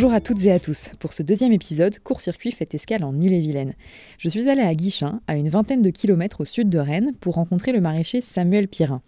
[0.00, 0.88] Bonjour à toutes et à tous.
[0.98, 3.74] Pour ce deuxième épisode, Court-Circuit fait escale en Ille-et-Vilaine.
[4.16, 7.34] Je suis allée à Guichin, à une vingtaine de kilomètres au sud de Rennes, pour
[7.34, 9.02] rencontrer le maraîcher Samuel Pirin.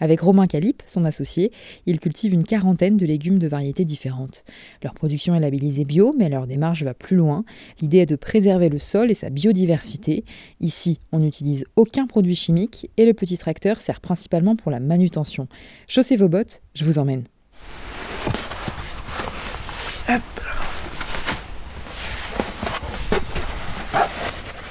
[0.00, 1.50] Avec Romain Calip, son associé,
[1.86, 4.44] ils cultivent une quarantaine de légumes de variétés différentes.
[4.82, 7.46] Leur production est labellisée bio, mais leur démarche va plus loin.
[7.80, 10.26] L'idée est de préserver le sol et sa biodiversité.
[10.60, 15.48] Ici, on n'utilise aucun produit chimique et le petit tracteur sert principalement pour la manutention.
[15.88, 17.24] Chaussez vos bottes, je vous emmène.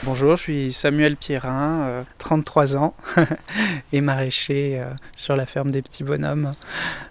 [0.03, 2.93] Bonjour, je suis Samuel Pierrin, 33 euh, ans
[3.93, 6.53] et maraîcher euh, sur la ferme des petits bonhommes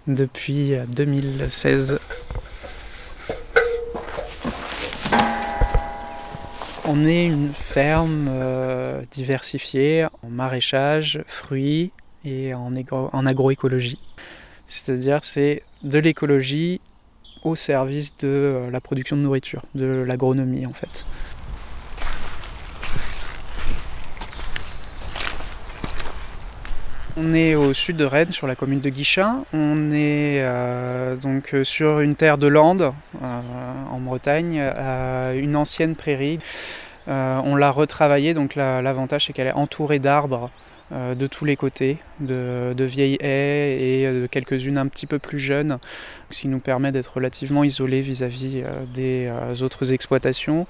[0.06, 1.92] depuis 2016.
[1.92, 1.98] Euh,
[6.84, 8.28] On est une ferme
[9.10, 11.92] diversifiée en maraîchage, fruits
[12.24, 14.00] et en, en agroécologie.
[14.68, 16.80] C'est-à-dire c'est de l'écologie
[17.44, 21.04] au service de euh, la production de nourriture, de l'agronomie en fait.
[27.18, 29.44] On est au sud de Rennes, sur la commune de Guichin.
[29.52, 34.62] On est euh, donc euh, sur une terre de lande en Bretagne,
[35.36, 36.38] une ancienne prairie.
[37.06, 40.50] on l'a retravaillée, donc l'avantage c'est qu'elle est entourée d'arbres
[40.92, 45.78] de tous les côtés, de, vieilles haies et de quelques-unes un petit peu plus jeunes,
[46.30, 50.66] ce qui nous permet d'être relativement isolés vis-à-vis euh, des euh, autres exploitations.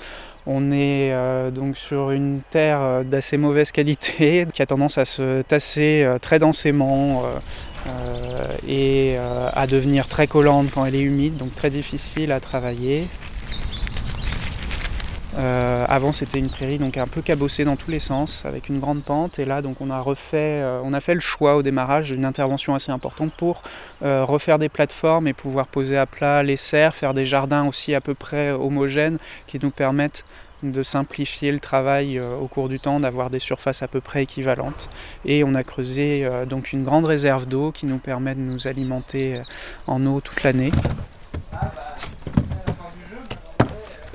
[0.46, 1.12] On est
[1.52, 7.22] donc sur une terre d'assez mauvaise qualité qui a tendance à se tasser très densément
[8.66, 9.16] et
[9.54, 13.06] à devenir très collante quand elle est humide, donc très difficile à travailler.
[15.38, 18.80] Euh, avant c'était une prairie donc un peu cabossée dans tous les sens avec une
[18.80, 21.62] grande pente et là donc on a refait euh, on a fait le choix au
[21.62, 23.62] démarrage d'une intervention assez importante pour
[24.02, 27.94] euh, refaire des plateformes et pouvoir poser à plat les serres, faire des jardins aussi
[27.94, 30.24] à peu près homogènes qui nous permettent
[30.62, 34.88] de simplifier le travail au cours du temps, d'avoir des surfaces à peu près équivalentes.
[35.24, 39.42] Et on a creusé donc une grande réserve d'eau qui nous permet de nous alimenter
[39.88, 40.70] en eau toute l'année.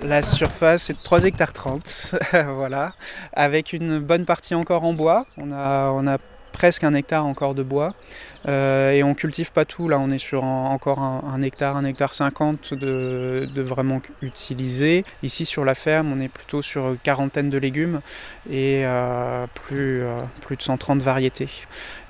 [0.04, 2.16] La surface est de 3 hectares 30,
[2.56, 2.94] voilà,
[3.34, 5.26] avec une bonne partie encore en bois.
[5.38, 6.18] On a, on a
[6.58, 7.94] presque un hectare encore de bois.
[8.48, 12.14] Euh, et on cultive pas tout, là on est sur encore un, hectare, un hectare
[12.14, 15.06] 50 de, vraiment utilisé.
[15.22, 18.02] Ici sur la ferme on est plutôt sur une quarantaine de légumes
[18.50, 21.50] et euh, plus, euh, plus de 130 variétés.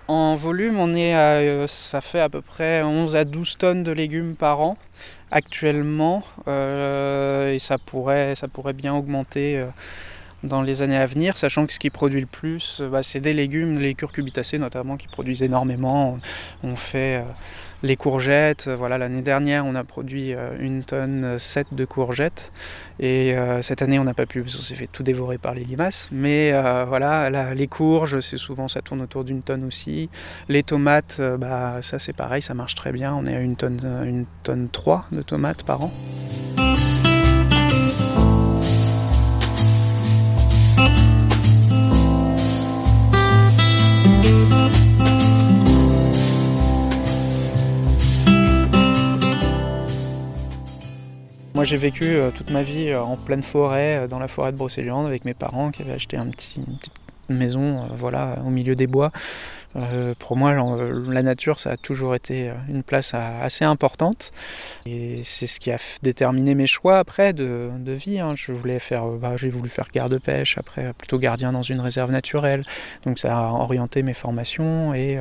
[0.08, 3.92] En volume, on est à, ça fait à peu près 11 à 12 tonnes de
[3.92, 4.78] légumes par an
[5.32, 8.34] actuellement euh, et ça pourrait,
[8.74, 9.66] bien augmenter euh,
[10.44, 13.20] dans les années à venir, sachant que ce qui produit le plus, euh, bah, c'est
[13.20, 16.18] des légumes, les curcubitacées notamment, qui produisent énormément.
[16.64, 17.24] On fait
[17.84, 22.52] les courgettes, voilà, l'année dernière, on a produit une tonne 7 de courgettes,
[23.00, 25.62] et cette année, on n'a pas pu, parce qu'on s'est fait tout dévorer par les
[25.62, 26.10] limaces.
[26.12, 26.52] Mais
[26.88, 30.10] voilà, les courges, c'est souvent, ça tourne autour d'une tonne aussi.
[30.50, 33.14] Les tomates, bah, ça c'est pareil, ça marche très bien.
[33.14, 35.92] On est à une tonne, une tonne 3 de tomates par an.
[51.58, 54.52] Moi j'ai vécu euh, toute ma vie euh, en pleine forêt, euh, dans la forêt
[54.52, 56.60] de Brocéliande avec mes parents qui avaient acheté une petite
[57.30, 59.12] maison voilà, au milieu des bois.
[60.20, 64.32] pour moi, la nature, ça a toujours été une place assez importante.
[64.86, 68.20] Et c'est ce qui a déterminé mes choix après de, vie.
[68.20, 68.36] Hein.
[68.36, 72.64] Je voulais faire, bah, j'ai voulu faire garde-pêche, après plutôt gardien dans une réserve naturelle.
[73.04, 75.20] Donc ça a orienté mes formations et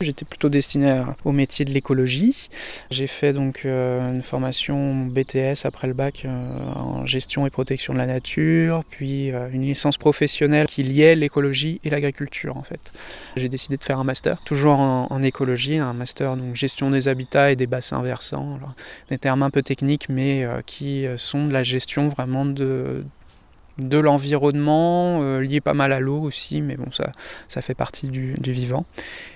[0.00, 2.50] J'étais plutôt destiné au métier de l'écologie.
[2.90, 7.94] J'ai fait donc euh, une formation BTS après le bac euh, en gestion et protection
[7.94, 12.92] de la nature, puis euh, une licence professionnelle qui liait l'écologie et l'agriculture en fait.
[13.36, 17.50] J'ai décidé de faire un master, toujours en, écologie, un master donc gestion des habitats
[17.50, 18.58] et des bassins versants.
[19.08, 23.02] des termes un peu techniques mais qui sont de la gestion vraiment de,
[23.78, 28.34] de l'environnement, euh, lié pas mal à l'eau aussi, mais bon, ça, fait partie du,
[28.40, 28.86] vivant.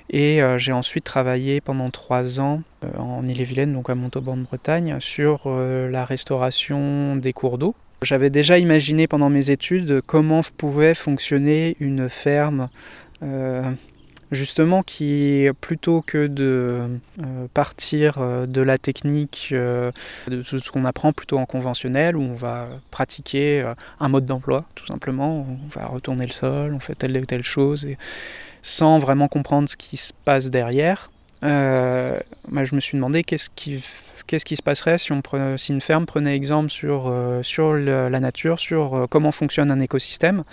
[0.09, 5.49] Et euh, j'ai ensuite travaillé pendant trois ans euh, en Ille-et-Vilaine, donc à Montauban-de-Bretagne, sur
[5.49, 7.75] la restauration des cours d'eau.
[8.03, 12.69] J'avais déjà imaginé pendant mes études comment pouvait fonctionner une ferme
[14.33, 19.91] justement qui plutôt que de euh, partir euh, de la technique euh,
[20.29, 23.65] de ce qu'on apprend plutôt en conventionnel où on va pratiquer
[23.99, 25.47] un mode d'emploi tout simplement.
[25.49, 27.99] On va retourner le sol on fait telle ou telle chose et
[28.63, 31.11] sans vraiment comprendre ce qui se passe derrière.
[31.43, 33.83] Je me suis demandé qu'est-ce qui
[34.31, 35.21] qu'est-ce qui se passerait si, on
[35.57, 37.13] si une ferme prenait exemple sur,
[37.43, 40.45] sur la nature, sur comment fonctionne un écosystème,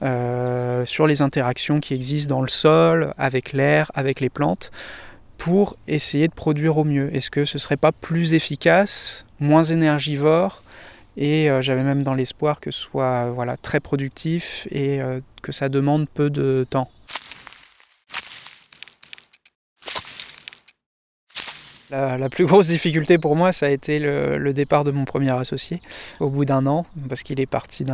[0.00, 4.70] sur les interactions qui existent dans le sol, avec l'air, avec les plantes,
[5.36, 7.14] pour essayer de produire au mieux?
[7.14, 10.62] Est-ce que ce serait pas plus efficace, moins énergivore
[11.16, 15.68] et euh, j'avais même dans l'espoir que ce soit très productif et euh, que ça
[15.68, 16.90] demande peu de temps?
[21.90, 25.80] La, plus grosse difficulté pour moi, ça a été le, départ de mon premier associé
[26.20, 27.84] au bout d'un an, parce qu'il est parti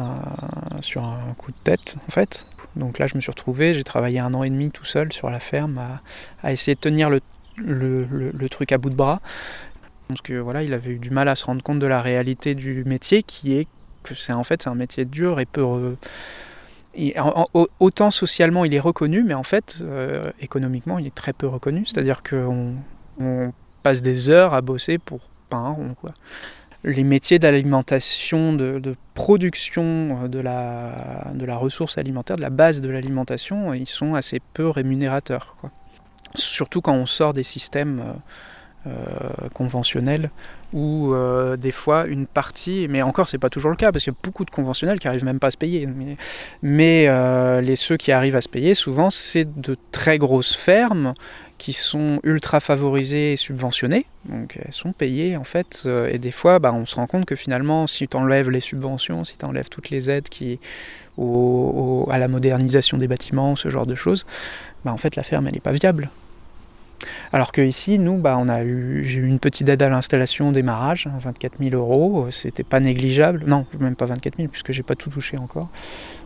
[0.80, 2.46] sur un coup de tête en fait.
[2.76, 5.30] Donc là, je me suis retrouvé, j'ai travaillé un an et demi tout seul sur
[5.30, 5.80] la ferme
[6.42, 9.20] à, essayer de tenir le, truc à bout de bras.
[10.08, 12.54] Parce que voilà, il avait eu du mal à se rendre compte de la réalité
[12.54, 13.66] du métier, qui est
[14.02, 15.96] que c'est en fait un métier dur et peu.
[17.80, 21.84] autant socialement il est reconnu, mais en fait euh, économiquement il est très peu reconnu.
[21.86, 22.74] C'est-à-dire qu'on
[23.18, 23.52] on
[23.86, 25.20] passe des heures à bosser pour.
[25.48, 26.10] Quoi.
[26.82, 32.80] Les métiers d'alimentation, de, production euh, de la, de la ressource alimentaire, de la base
[32.80, 35.56] de l'alimentation, ils sont assez peu rémunérateurs.
[36.34, 38.00] Surtout quand on sort des systèmes.
[38.00, 38.12] Euh,
[38.86, 40.30] euh, conventionnels
[40.72, 44.12] où euh, des fois une partie, mais encore c'est pas toujours le cas parce qu'il
[44.12, 45.88] y a beaucoup de conventionnels qui arrivent même pas à se payer.
[46.62, 51.14] Mais, euh, les ceux qui arrivent à se payer, souvent c'est de très grosses fermes
[51.58, 55.88] qui sont ultra favorisées et subventionnées, donc elles sont payées en fait.
[56.10, 59.24] et des fois, bah, on se rend compte que finalement, si tu enlèves les subventions,
[59.24, 60.58] si tu enlèves toutes les aides qui
[61.18, 64.26] à la modernisation des bâtiments, ce genre de choses,
[64.84, 66.10] bah, en fait la ferme elle n'est pas viable.
[67.32, 70.50] Alors que ici, nous, bah, on a eu, j'ai eu une petite aide à l'installation,
[70.50, 73.44] au démarrage, 24 hein, 000 euros, c'était pas négligeable.
[73.46, 75.68] Non, même pas 24 000 puisque j'ai pas tout touché encore.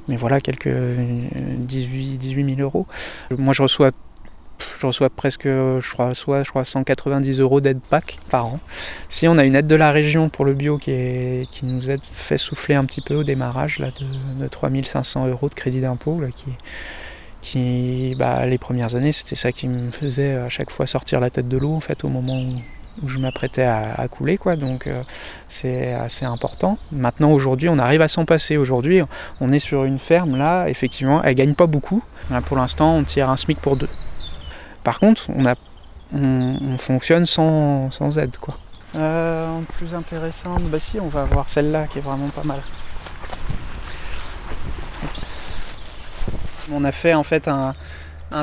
[0.09, 2.87] Mais voilà, quelques 18, 18 000 euros.
[3.37, 3.91] Moi, je reçois,
[4.81, 8.61] je reçois presque, je crois, soit, je crois 190 euros d'aide PAC par an.
[9.09, 12.39] Si on a une aide de la région pour le bio qui, nous aide, fait
[12.39, 16.53] souffler un petit peu au démarrage là, de, de 3500 euros de crédit d'impôt, qui
[17.43, 21.31] qui, bah, les premières années, c'était ça qui me faisait à chaque fois sortir la
[21.31, 24.57] tête de l'eau en fait au moment où, je m'apprêtais à, couler quoi.
[24.57, 25.03] Donc euh,
[25.49, 26.77] c'est assez important.
[26.93, 28.57] Maintenant aujourd'hui, on arrive à s'en passer.
[28.57, 29.01] Aujourd'hui,
[29.41, 32.03] on est sur une ferme là, effectivement, elle gagne pas beaucoup.
[32.47, 33.89] pour l'instant, on tire un SMIC pour deux.
[34.85, 35.29] Par contre,
[36.13, 38.57] on, fonctionne sans, aide quoi.
[38.97, 42.61] Euh, plus intéressante, bah si, on va voir celle-là qui est vraiment pas mal.
[46.73, 47.73] On a fait en fait un,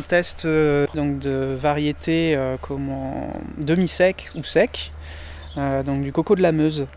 [0.08, 2.58] test euh, donc de variété euh,
[3.58, 4.92] demi-sec ou sec,
[5.58, 6.88] euh, donc du coco de la Meuse.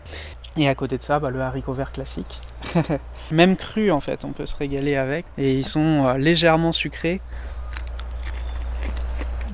[0.57, 2.41] Et à côté de ça, bah, le haricot vert classique.
[3.31, 5.25] Même cru en fait, on peut se régaler avec.
[5.37, 7.21] Et ils sont légèrement sucrés.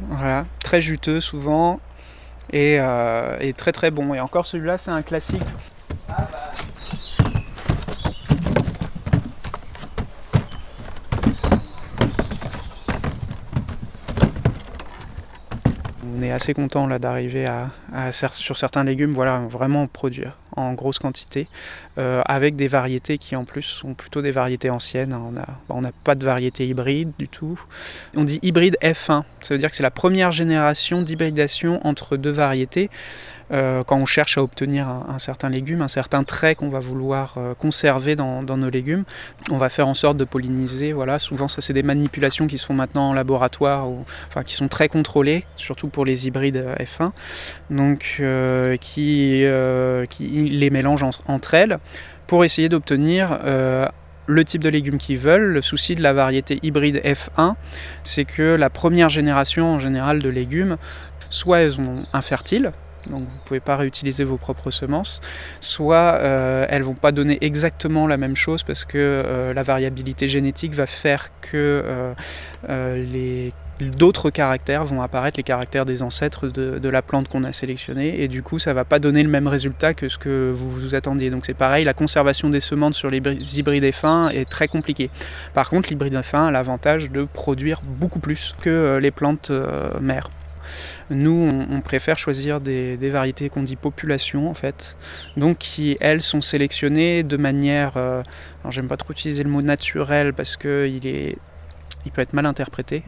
[0.10, 1.80] Voilà, très juteux souvent
[2.52, 2.80] et,
[3.40, 4.14] et très très bon.
[4.14, 5.44] Et encore celui-là, c'est un classique.
[16.18, 17.68] on est assez content là d'arriver à,
[18.12, 21.48] sur certains légumes voilà vraiment produire en grosse quantité
[21.98, 25.82] euh, avec des variétés qui en plus sont plutôt des variétés anciennes on n'a on
[26.04, 27.60] pas de variété hybride du tout.
[28.16, 32.32] On dit hybride F1 ça veut dire que c'est la première génération d'hybridation entre deux
[32.32, 32.90] variétés
[33.52, 37.36] euh, quand on cherche à obtenir un, certain légume, un certain trait qu'on va vouloir
[37.38, 39.06] euh, conserver dans, nos légumes,
[39.52, 40.92] on va faire en sorte de polliniser.
[40.92, 44.56] Voilà, souvent ça c'est des manipulations qui se font maintenant en laboratoire, ou, enfin qui
[44.56, 47.12] sont très contrôlées, surtout pour les hybrides euh, F1,
[47.70, 48.22] donc
[48.82, 49.46] qui,
[50.10, 51.80] qui, les mélangent entre elles
[52.28, 53.40] pour essayer d'obtenir
[54.28, 55.54] le type de légumes qu'ils veulent.
[55.54, 57.56] Le souci de la variété hybride F1,
[58.04, 60.78] c'est que la première génération en général de légumes,
[61.30, 62.72] soit elles sont infertiles,
[63.10, 65.22] donc vous ne pouvez pas réutiliser vos propres semences,
[65.62, 70.28] soit euh, elles vont pas donner exactement la même chose parce que euh, la variabilité
[70.28, 72.14] génétique va faire que
[72.70, 77.52] euh, les d'autres caractères vont apparaître, les caractères des ancêtres de, la plante qu'on a
[77.52, 80.70] sélectionnée, et du coup ça va pas donner le même résultat que ce que vous
[80.70, 81.30] vous attendiez.
[81.30, 83.22] Donc c'est pareil, la conservation des semences sur les
[83.60, 85.10] hybrides fins est très compliquée.
[85.54, 89.52] Par contre, l'hybride fin a l'avantage de produire beaucoup plus que les plantes
[90.02, 90.30] mères.
[91.10, 94.98] Nous, on, préfère choisir des, variétés qu'on dit population en fait,
[95.38, 98.22] donc qui elles sont sélectionnées de manière, euh,
[98.62, 101.38] alors j'aime pas trop utiliser le mot naturel parce que il est
[102.06, 103.04] il peut être mal interprété.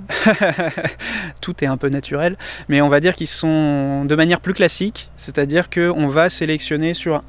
[1.41, 5.09] Tout est un peu naturel, mais on va dire qu'ils sont de manière plus classique,
[5.15, 7.23] c'est-à-dire qu'on va sélectionner sur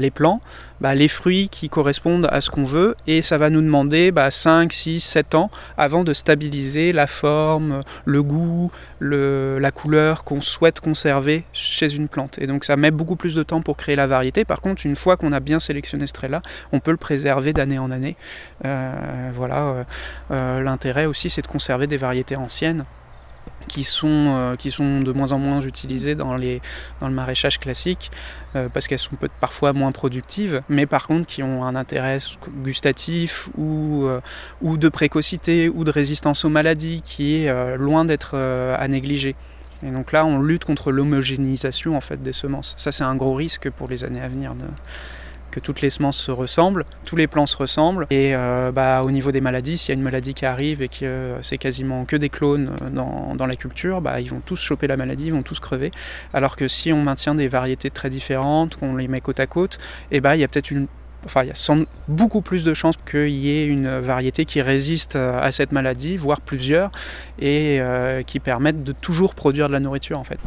[0.00, 0.40] les plants
[0.84, 4.30] bah, les fruits qui correspondent à ce qu'on veut et ça va nous demander bah,
[4.30, 10.80] 5, 6, 7 ans avant de stabiliser la forme, le goût, la couleur qu'on souhaite
[10.80, 12.38] conserver chez une plante.
[12.38, 14.44] Et donc ça met beaucoup plus de temps pour créer la variété.
[14.44, 17.78] Par contre, une fois qu'on a bien sélectionné ce trait-là, on peut le préserver d'année
[17.78, 18.14] en année.
[18.66, 19.84] Euh, voilà, euh,
[20.32, 22.84] euh, l'intérêt aussi c'est de conserver des variétés anciennes
[23.68, 26.60] qui sont, euh, qui sont de moins en moins utilisées dans, les,
[27.00, 28.10] dans le maraîchage classique
[28.56, 32.18] euh, parce qu'elles sont parfois moins productives, mais par contre qui ont un intérêt
[32.62, 34.20] gustatif ou, euh,
[34.62, 39.34] ou de précocité ou de résistance aux maladies qui est loin d'être à négliger.
[39.86, 42.74] Et donc là, on lutte contre l'homogénéisation en fait des semences.
[42.78, 44.54] Ça, c'est un gros risque pour les années à venir.
[45.54, 48.06] Que toutes les semences se ressemblent, tous les plants se ressemblent.
[48.10, 50.88] Et euh, bah, au niveau des maladies, s'il y a une maladie qui arrive et
[50.88, 54.42] que euh, c'est quasiment que des clones euh, dans, dans la culture, bah, ils vont
[54.44, 55.92] tous choper la maladie, ils vont tous crever.
[56.32, 59.78] Alors que si on maintient des variétés très différentes, qu'on les met côte à côte,
[60.10, 60.88] et bah, il y a peut-être une
[61.26, 65.16] enfin il y a beaucoup plus de chances qu'il y ait une variété qui résiste
[65.16, 66.90] à cette maladie, voire plusieurs,
[67.40, 67.80] et
[68.26, 70.38] qui permettent de toujours produire de la nourriture en fait.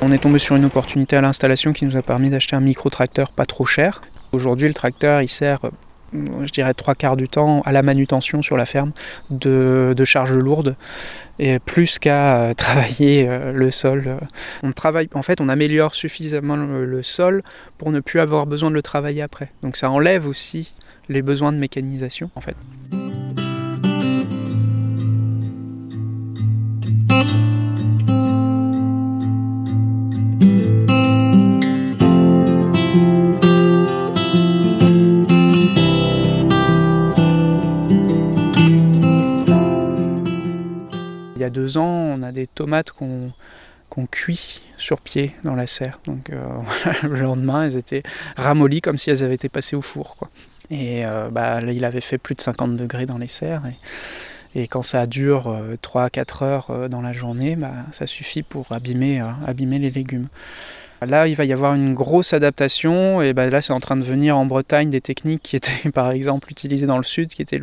[0.00, 3.32] On est tombé sur une opportunité à l'installation qui nous a permis d'acheter un micro-tracteur
[3.32, 4.00] pas trop cher.
[4.30, 5.58] Aujourd'hui, le tracteur, il sert,
[6.12, 8.92] je dirais, trois quarts du temps à la manutention sur la ferme
[9.30, 10.76] de, charges lourdes
[11.40, 14.18] et plus qu'à travailler le sol.
[14.62, 17.42] On travaille, en fait, on améliore suffisamment le, le sol
[17.76, 19.50] pour ne plus avoir besoin de le travailler après.
[19.62, 20.72] Donc ça enlève aussi
[21.08, 22.56] les besoins de mécanisation, en fait.
[42.46, 43.32] Tomates qu'on
[43.88, 45.98] qu'on cuit sur pied dans la serre.
[46.08, 46.60] Euh,
[47.02, 48.02] le lendemain, elles étaient
[48.36, 50.16] ramollies comme si elles avaient été passées au four.
[50.16, 50.28] Quoi.
[50.70, 53.62] Et euh, bah, il avait fait plus de 50 degrés dans les serres.
[54.54, 58.42] Et, et quand ça dure euh, 3-4 heures euh, dans la journée, bah, ça suffit
[58.42, 60.28] pour abîmer, abîmer les légumes.
[61.06, 64.02] Là, il va y avoir une grosse adaptation, et ben là, c'est en train de
[64.02, 67.60] venir en Bretagne des techniques qui étaient, par exemple, utilisées dans le sud, qui étaient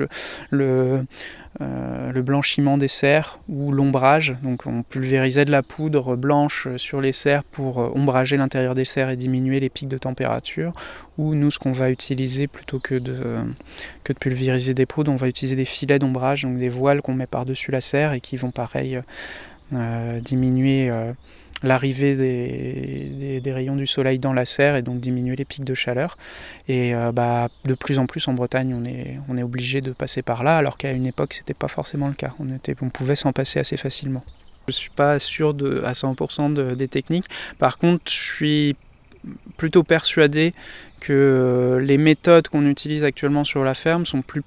[1.62, 4.36] euh, le blanchiment des serres ou l'ombrage.
[4.42, 8.86] Donc, on pulvérisait de la poudre blanche sur les serres pour euh, ombrager l'intérieur des
[8.86, 10.74] serres et diminuer les pics de température.
[11.18, 13.38] Ou nous, ce qu'on va utiliser plutôt que de,
[14.04, 17.14] que de pulvériser des poudres, on va utiliser des filets d'ombrage, donc des voiles qu'on
[17.14, 19.02] met par-dessus la serre et qui vont, pareil,
[19.74, 20.90] euh, diminuer
[21.64, 25.74] l'arrivée des, des, rayons du soleil dans la serre et donc diminuer les pics de
[25.74, 26.18] chaleur.
[26.68, 29.92] Et euh, bah, de plus en plus en Bretagne, on est, on est obligé de
[29.92, 32.34] passer par là, alors qu'à une époque, c'était pas forcément le cas.
[32.40, 34.24] On, était, on pouvait s'en passer assez facilement.
[34.68, 37.28] Je suis pas sûr de, à 100% de, des techniques.
[37.58, 38.76] Par contre, je suis
[39.58, 40.54] plutôt persuadé
[41.00, 44.42] que les méthodes qu'on utilise actuellement sur la ferme sont plus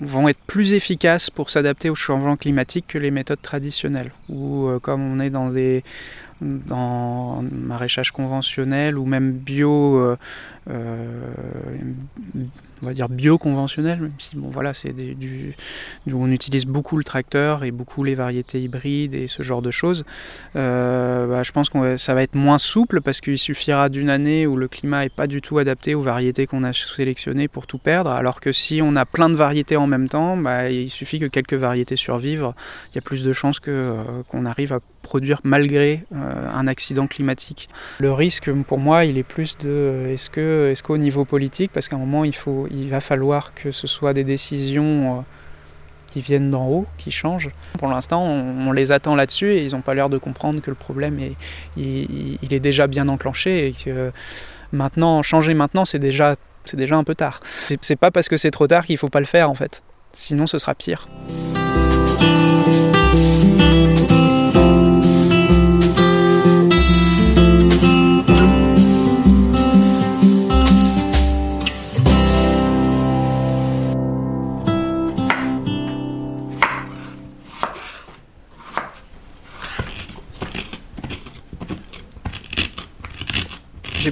[0.00, 4.12] vont être plus efficaces pour s'adapter au changement climatique que les méthodes traditionnelles.
[4.28, 5.82] Ou euh, comme on est dans des
[6.40, 10.16] dans maraîchage conventionnel ou même bio, euh,
[10.70, 11.26] euh,
[12.82, 15.56] on va dire bio conventionnel, même si bon voilà c'est du,
[16.12, 20.04] on utilise beaucoup le tracteur et beaucoup les variétés hybrides et ce genre de choses.
[20.54, 24.46] Euh, bah, je pense que ça va être moins souple parce qu'il suffira d'une année
[24.46, 27.78] où le climat est pas du tout adapté aux variétés qu'on a sélectionnées pour tout
[27.78, 31.18] perdre, alors que si on a plein de variétés en même temps, bah, il suffit
[31.18, 32.52] que quelques variétés survivent,
[32.92, 33.96] il y a plus de chances que
[34.28, 37.70] qu'on arrive à produire malgré euh, un accident climatique.
[37.98, 41.88] Le risque pour moi, il est plus de est-ce que est-ce qu'au niveau politique, parce
[41.88, 45.20] qu'à un moment il faut, il va falloir que ce soit des décisions euh,
[46.08, 47.50] qui viennent d'en haut, qui changent.
[47.78, 50.76] Pour l'instant, on, les attend là-dessus et ils n'ont pas l'air de comprendre que le
[50.76, 51.36] problème est,
[51.76, 54.12] il est déjà bien enclenché et que
[54.72, 56.36] maintenant changer maintenant, c'est déjà
[56.66, 57.40] c'est déjà un peu tard.
[57.80, 59.82] C'est pas parce que c'est trop tard qu'il faut pas le faire en fait.
[60.12, 61.08] Sinon, ce sera pire.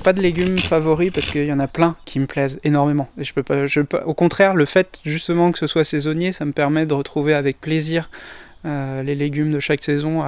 [0.07, 3.09] Pas de légumes favoris parce qu'il y en a plein qui me plaisent énormément.
[3.19, 6.45] Et je peux pas, je au contraire, le fait justement que ce soit saisonnier, ça
[6.45, 8.09] me permet de retrouver avec plaisir
[8.67, 10.23] euh, les légumes de chaque saison,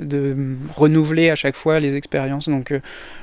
[0.00, 0.36] de
[0.76, 2.48] renouveler à chaque fois les expériences.
[2.48, 2.78] Donc euh,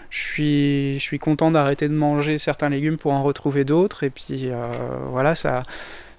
[0.09, 4.03] je, suis, je suis content d'arrêter de manger certains légumes pour en retrouver d'autres.
[4.03, 4.65] Et puis euh,
[5.11, 5.63] voilà, ça,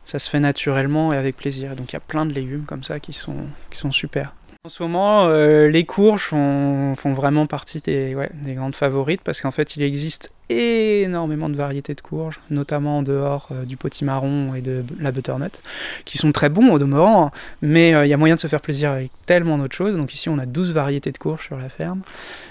[0.06, 1.76] ça se fait naturellement et avec plaisir.
[1.76, 4.32] Donc il y a plein de légumes comme ça qui sont, qui sont super.
[4.66, 9.52] En ce moment, euh, les courges font, vraiment partie des, des grandes favorites parce qu'en
[9.52, 14.62] fait, il existe énormément de variétés de courges, notamment en dehors euh, du potimarron et
[14.62, 15.62] de la butternut,
[16.04, 17.30] qui sont très bons au demeurant, hein.
[17.62, 19.96] mais euh, il y a moyen de se faire plaisir avec tellement d'autres choses.
[19.96, 22.00] Donc ici, on a 12 variétés de courges sur la ferme.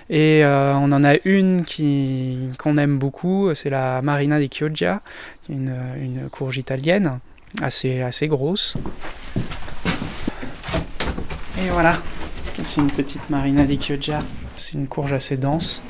[0.09, 5.01] Et on en a une qui, qu'on aime beaucoup, c'est la Marina di Chioggia,
[5.49, 7.19] une, une courge italienne,
[7.61, 8.77] assez, assez grosse.
[11.65, 11.97] Et voilà,
[12.61, 14.19] c'est une petite Marina di Chioggia.
[14.55, 15.81] C'est une courge assez dense.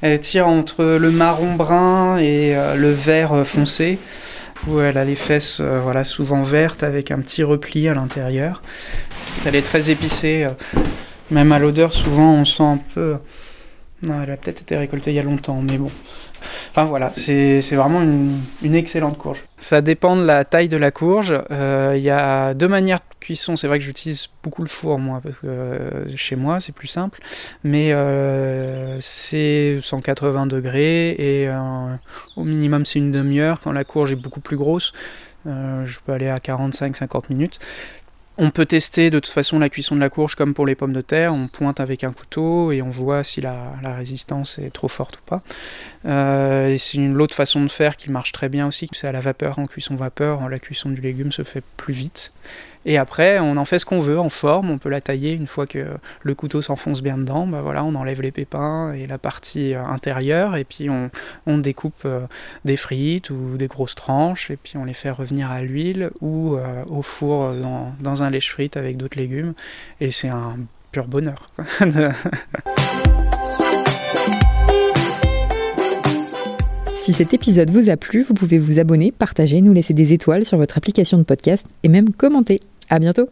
[0.00, 4.00] Elle tire entre le marron brun et euh, le vert euh, foncé.
[4.66, 8.60] Où elle a les fesses euh, voilà, souvent vertes avec un petit repli à l'intérieur.
[9.46, 10.48] Elle est très épicée.
[11.30, 13.16] même à l'odeur, souvent on sent un peu.
[14.02, 15.92] Non, elle a peut-être été récoltée il y a longtemps, mais bon.
[16.70, 19.42] Enfin voilà, c'est vraiment une, excellente courge.
[19.58, 21.34] Ça dépend de la taille de la courge.
[21.50, 25.36] Il y a deux manières cuisson, c'est vrai que j'utilise beaucoup le four moi, parce
[25.36, 27.20] que euh, chez moi c'est plus simple,
[27.64, 31.96] mais euh, c'est 180 degrés et euh,
[32.36, 33.60] au minimum c'est une demi-heure.
[33.60, 34.92] Quand la courge est beaucoup plus grosse,
[35.46, 37.58] je peux aller à 45-50 minutes.
[38.36, 40.92] On peut tester de toute façon la cuisson de la courge comme pour les pommes
[40.92, 41.32] de terre.
[41.32, 45.20] On pointe avec un couteau et on voit si la, résistance est trop forte ou
[45.24, 45.42] pas.
[46.68, 48.88] et c'est une autre façon de faire qui marche très bien aussi.
[48.92, 50.48] C'est à la vapeur, en cuisson vapeur.
[50.48, 52.32] La cuisson du légume se fait plus vite.
[52.86, 55.46] Et après, on en fait ce qu'on veut en forme, on peut la tailler une
[55.46, 55.86] fois que
[56.22, 57.46] le couteau s'enfonce bien dedans.
[57.46, 61.10] Bah voilà, on enlève les pépins et la partie euh, intérieure, et puis on,
[61.58, 62.20] découpe euh,
[62.64, 66.56] des frites ou des grosses tranches, et puis on les fait revenir à l'huile ou
[66.56, 67.54] euh, au four
[68.00, 69.54] dans un lèche-frites avec d'autres légumes.
[70.00, 70.58] Et c'est un
[70.92, 71.50] pur bonheur.
[77.04, 80.46] Si cet épisode vous a plu, vous pouvez vous abonner, partager, nous laisser des étoiles
[80.46, 82.60] sur votre application de podcast et même commenter.
[82.88, 83.28] À bientôt